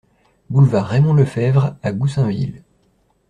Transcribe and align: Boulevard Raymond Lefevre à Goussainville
Boulevard 0.49 0.87
Raymond 0.87 1.13
Lefevre 1.13 1.75
à 1.83 1.91
Goussainville 1.91 2.63